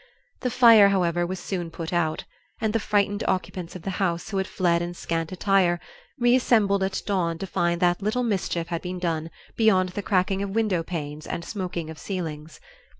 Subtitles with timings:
[0.39, 2.23] The fire, however, was soon put out,
[2.59, 5.79] and the frightened occupants of the house, who had fled in scant attire,
[6.17, 10.55] reassembled at dawn to find that little mischief had been done beyond the cracking of
[10.55, 12.59] window panes and smoking of ceilings.